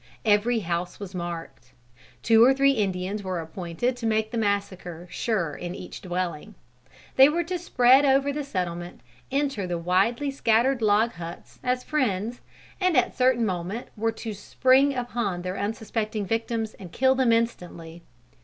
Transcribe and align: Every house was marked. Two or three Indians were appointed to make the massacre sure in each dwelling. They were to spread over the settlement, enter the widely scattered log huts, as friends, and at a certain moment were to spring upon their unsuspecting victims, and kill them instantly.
Every 0.25 0.61
house 0.61 0.99
was 0.99 1.13
marked. 1.13 1.73
Two 2.23 2.43
or 2.43 2.55
three 2.55 2.71
Indians 2.71 3.21
were 3.21 3.39
appointed 3.39 3.95
to 3.97 4.07
make 4.07 4.31
the 4.31 4.37
massacre 4.39 5.05
sure 5.11 5.53
in 5.53 5.75
each 5.75 6.01
dwelling. 6.01 6.55
They 7.17 7.29
were 7.29 7.43
to 7.43 7.59
spread 7.59 8.03
over 8.03 8.33
the 8.33 8.43
settlement, 8.43 9.01
enter 9.29 9.67
the 9.67 9.77
widely 9.77 10.31
scattered 10.31 10.81
log 10.81 11.11
huts, 11.11 11.59
as 11.63 11.83
friends, 11.83 12.41
and 12.79 12.97
at 12.97 13.09
a 13.09 13.15
certain 13.15 13.45
moment 13.45 13.89
were 13.95 14.11
to 14.13 14.33
spring 14.33 14.95
upon 14.95 15.43
their 15.43 15.55
unsuspecting 15.59 16.25
victims, 16.25 16.73
and 16.79 16.91
kill 16.91 17.13
them 17.13 17.31
instantly. 17.31 18.01